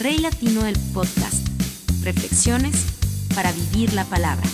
[0.00, 1.48] Rey Latino del Podcast.
[2.04, 2.86] Reflexiones
[3.34, 4.46] para vivir la palabra.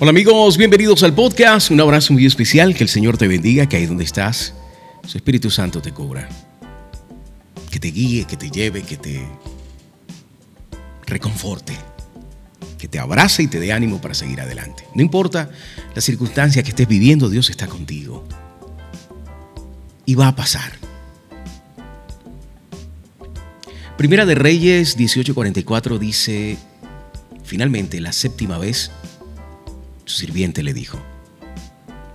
[0.00, 1.70] Hola amigos, bienvenidos al podcast.
[1.70, 2.74] Un abrazo muy especial.
[2.74, 4.54] Que el Señor te bendiga, que ahí donde estás,
[5.06, 6.28] su Espíritu Santo te cubra.
[7.70, 9.24] Que te guíe, que te lleve, que te
[11.06, 11.74] reconforte.
[12.84, 14.84] Que te abrace y te dé ánimo para seguir adelante.
[14.94, 15.48] No importa
[15.94, 18.28] la circunstancia que estés viviendo, Dios está contigo.
[20.04, 20.70] Y va a pasar.
[23.96, 26.58] Primera de Reyes 18:44 dice,
[27.42, 28.90] finalmente la séptima vez,
[30.04, 30.98] su sirviente le dijo,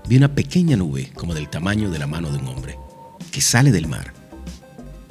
[0.08, 2.78] vi una pequeña nube como del tamaño de la mano de un hombre,
[3.32, 4.14] que sale del mar.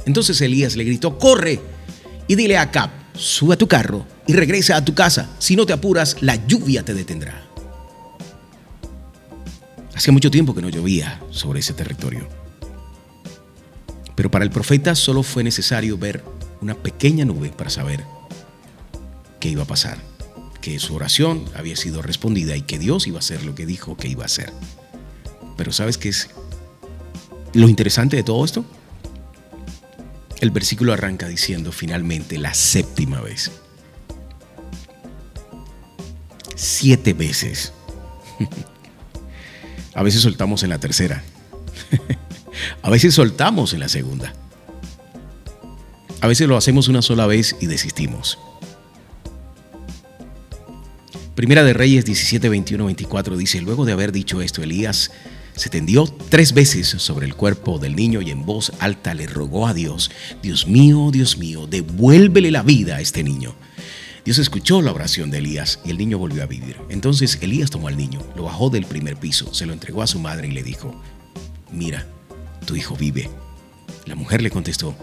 [0.06, 1.60] Entonces Elías le gritó, corre
[2.28, 5.28] y dile a Acab, sube a tu carro y regresa a tu casa.
[5.38, 7.44] Si no te apuras, la lluvia te detendrá.
[9.94, 12.28] Hacía mucho tiempo que no llovía sobre ese territorio.
[14.14, 16.24] Pero para el profeta solo fue necesario ver
[16.60, 18.04] una pequeña nube para saber
[19.40, 19.98] qué iba a pasar
[20.60, 23.96] que su oración había sido respondida y que Dios iba a hacer lo que dijo
[23.96, 24.52] que iba a hacer.
[25.56, 26.28] Pero ¿sabes qué es
[27.54, 28.64] lo interesante de todo esto?
[30.40, 33.50] El versículo arranca diciendo finalmente la séptima vez.
[36.54, 37.72] Siete veces.
[39.94, 41.24] A veces soltamos en la tercera.
[42.82, 44.32] A veces soltamos en la segunda.
[46.20, 48.38] A veces lo hacemos una sola vez y desistimos.
[51.34, 55.12] Primera de Reyes 17, 21, 24 dice, luego de haber dicho esto, Elías
[55.58, 59.66] se tendió tres veces sobre el cuerpo del niño y en voz alta le rogó
[59.66, 63.56] a Dios, Dios mío, Dios mío, devuélvele la vida a este niño.
[64.24, 66.76] Dios escuchó la oración de Elías y el niño volvió a vivir.
[66.90, 70.20] Entonces Elías tomó al niño, lo bajó del primer piso, se lo entregó a su
[70.20, 71.02] madre y le dijo,
[71.72, 72.06] mira,
[72.64, 73.28] tu hijo vive.
[74.06, 74.94] La mujer le contestó,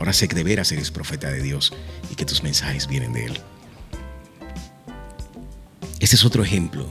[0.00, 1.72] ahora sé que de veras eres profeta de Dios
[2.10, 3.40] y que tus mensajes vienen de él.
[6.00, 6.88] Este es otro ejemplo.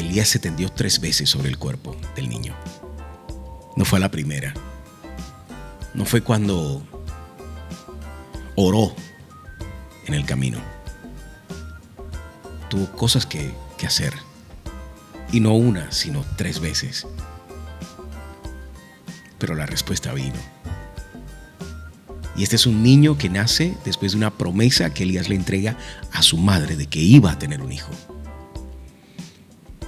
[0.00, 2.54] Elías se tendió tres veces sobre el cuerpo del niño.
[3.76, 4.54] No fue la primera.
[5.94, 6.82] No fue cuando
[8.54, 8.94] oró
[10.06, 10.58] en el camino.
[12.68, 14.14] Tuvo cosas que, que hacer.
[15.32, 17.06] Y no una, sino tres veces.
[19.38, 20.38] Pero la respuesta vino.
[22.36, 25.76] Y este es un niño que nace después de una promesa que Elías le entrega
[26.12, 27.90] a su madre de que iba a tener un hijo.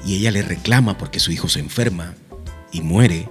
[0.08, 2.14] Y ella le reclama porque su hijo se enferma
[2.72, 3.28] y muere.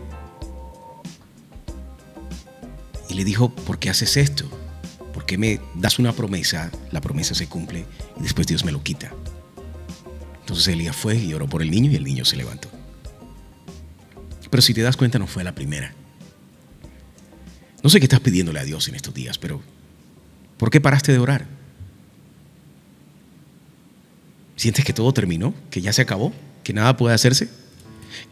[3.09, 4.47] Y le dijo, ¿por qué haces esto?
[5.11, 6.69] ¿Por qué me das una promesa?
[6.91, 7.87] La promesa se cumple
[8.19, 9.11] y después Dios me lo quita.
[10.41, 12.69] Entonces Elías fue y oró por el niño y el niño se levantó.
[14.51, 15.95] Pero si te das cuenta no fue la primera.
[17.81, 19.63] No sé qué estás pidiéndole a Dios en estos días, pero
[20.57, 21.47] ¿por qué paraste de orar?
[24.55, 25.55] ¿Sientes que todo terminó?
[25.71, 26.33] ¿Que ya se acabó?
[26.67, 27.47] ¿Que nada puede hacerse?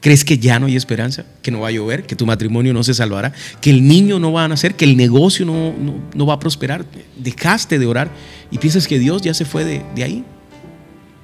[0.01, 1.23] ¿Crees que ya no hay esperanza?
[1.41, 2.06] ¿Que no va a llover?
[2.06, 3.31] ¿Que tu matrimonio no se salvará?
[3.62, 4.75] ¿Que el niño no va a nacer?
[4.75, 5.73] ¿Que el negocio no,
[6.13, 6.85] no, va a prosperar?
[7.16, 8.12] Dejaste de orar
[8.51, 10.25] y piensas que Dios ya se fue de, de ahí.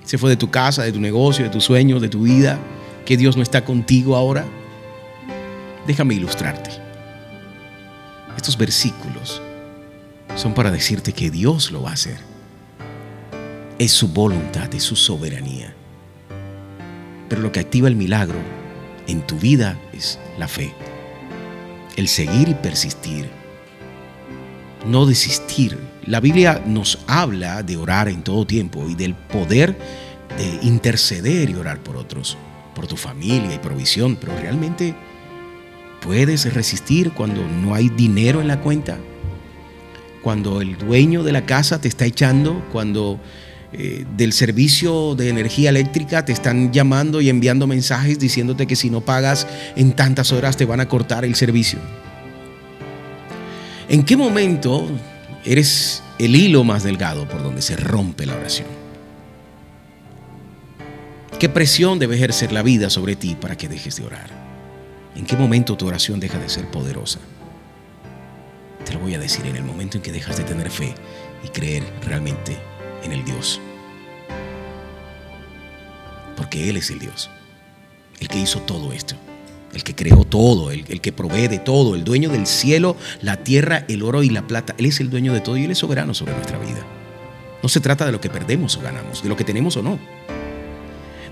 [0.06, 2.58] Se fue de tu casa, de tu negocio, de tus sueños, de tu vida.
[3.06, 4.46] Que Dios no está contigo ahora.
[5.88, 6.70] Déjame ilustrarte.
[8.38, 9.42] Estos versículos
[10.38, 12.20] son para decirte que Dios lo va a hacer.
[13.80, 15.76] Es su voluntad, es su soberanía.
[17.32, 18.38] Pero lo que activa el milagro
[19.08, 20.74] en tu vida es la fe.
[21.96, 23.30] El seguir y persistir.
[24.86, 25.80] No desistir.
[26.06, 29.78] La Biblia nos habla de orar en todo tiempo y del poder
[30.38, 32.38] de interceder y orar por otros,
[32.76, 34.94] por tu familia y provisión, pero realmente
[36.02, 38.98] ¿Puedes resistir cuando no hay dinero en la cuenta?
[40.24, 43.20] Cuando el dueño de la casa te está echando, cuando
[43.74, 48.90] eh, del servicio de energía eléctrica te están llamando y enviando mensajes diciéndote que si
[48.90, 49.48] no pagas
[49.78, 51.80] en tantas horas te van a cortar el servicio.
[53.88, 54.90] ¿En qué momento
[55.46, 58.68] eres el hilo más delgado por donde se rompe la oración?
[61.40, 64.30] ¿Qué presión debe ejercer la vida sobre ti para que dejes de orar?
[65.16, 67.20] ¿En qué momento tu oración deja de ser poderosa?
[68.86, 70.94] Te lo voy a decir en el momento en que dejas de tener fe
[71.44, 72.58] y creer realmente
[73.04, 73.60] en el Dios.
[76.52, 77.30] Porque Él es el Dios,
[78.20, 79.16] el que hizo todo esto,
[79.74, 83.86] el que creó todo, el, que provee de todo, el dueño del cielo, la tierra,
[83.88, 84.76] el oro y la plata.
[84.78, 86.86] Él es el dueño de todo y Él es soberano sobre nuestra vida.
[87.64, 89.98] No se trata de lo que perdemos o ganamos, de lo que tenemos o no.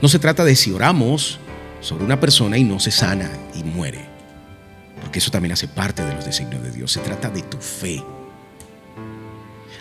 [0.01, 1.37] No se trata de si oramos
[1.81, 4.05] sobre una persona y no se sana y muere,
[5.01, 6.93] porque eso también hace parte de los designios de Dios.
[6.93, 8.01] Se trata de tu fe.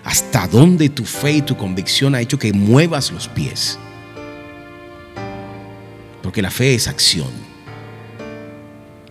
[0.02, 3.78] Hasta dónde tu fe y tu convicción ha hecho que muevas los pies.
[6.28, 7.30] Porque la fe es acción.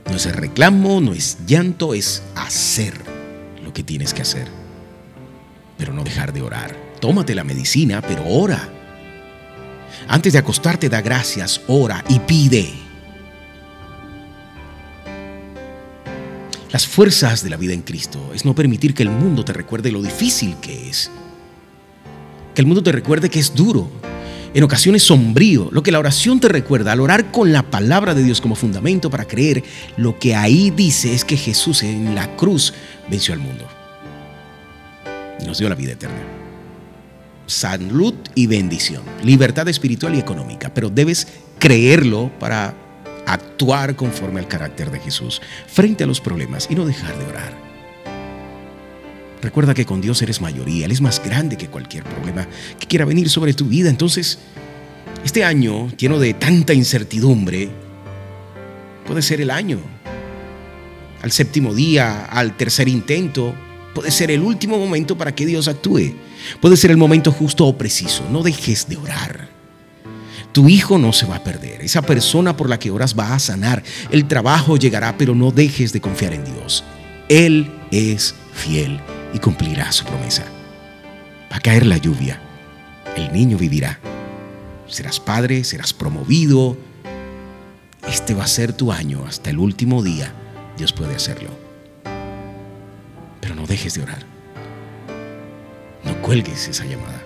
[0.06, 2.94] No es reclamo, no es llanto, es hacer
[3.64, 4.48] lo que tienes que hacer.
[5.80, 6.78] Pero no dejar de orar.
[7.02, 8.69] Tómate la medicina, pero ora.
[10.08, 12.72] Antes de acostarte, da gracias, ora y pide.
[16.72, 19.92] Las fuerzas de la vida en Cristo es no permitir que el mundo te recuerde
[19.92, 21.10] lo difícil que es.
[22.54, 23.90] Que el mundo te recuerde que es duro,
[24.57, 25.69] en ocasiones sombrío.
[25.71, 29.12] Lo que la oración te recuerda al orar con la palabra de Dios como fundamento
[29.12, 29.63] para creer,
[29.98, 32.74] lo que ahí dice es que Jesús en la cruz
[33.07, 33.68] venció al mundo
[35.39, 36.24] y nos dio la vida eterna.
[37.45, 41.27] Salud y bendición, libertad espiritual y económica, pero debes
[41.59, 42.74] creerlo para
[43.27, 47.67] actuar conforme al carácter de Jesús frente a los problemas y no dejar de orar.
[49.42, 52.48] Recuerda que con Dios eres mayoría, Él es más grande que cualquier problema
[52.80, 53.89] que quiera venir sobre tu vida.
[53.89, 54.39] Entonces,
[55.24, 57.69] este año lleno de tanta incertidumbre,
[59.06, 59.80] puede ser el año.
[61.22, 63.54] Al séptimo día, al tercer intento,
[63.94, 66.16] puede ser el último momento para que Dios actúe.
[66.62, 68.24] Puede ser el momento justo o preciso.
[68.31, 69.50] No dejes de orar.
[70.51, 71.81] Tu hijo no se va a perder.
[71.81, 73.83] Esa persona por la que oras va a sanar.
[74.12, 76.83] El trabajo llegará, pero no dejes de confiar en Dios.
[77.30, 79.00] Él es fiel
[79.33, 80.45] y cumplirá su promesa.
[81.51, 82.39] Va a caer la lluvia,
[83.15, 84.00] el niño vivirá.
[84.88, 86.77] Serás padre, serás promovido.
[88.07, 90.31] Este va a ser tu año hasta el último día.
[90.77, 91.50] Dios puede hacerlo.
[93.41, 94.25] Pero no dejes de orar.
[96.03, 97.21] No cuelgues esa llamada.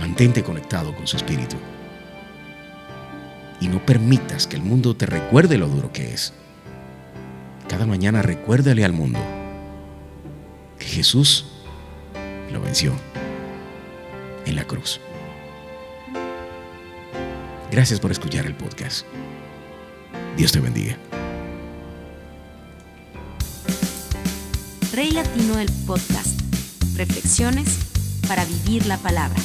[0.00, 1.56] Mantente conectado con su espíritu.
[3.60, 6.34] Y no permitas que el mundo te recuerde lo duro que es.
[7.68, 9.18] Cada mañana recuérdale al mundo
[10.86, 11.44] Jesús
[12.52, 12.94] lo venció
[14.46, 15.00] en la cruz.
[17.70, 19.04] Gracias por escuchar el podcast.
[20.36, 20.96] Dios te bendiga.
[24.94, 26.40] Rey Latino del Podcast.
[26.96, 27.78] Reflexiones
[28.26, 29.36] para vivir la palabra.